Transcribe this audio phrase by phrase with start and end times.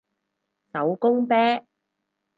[0.73, 1.35] 手工啤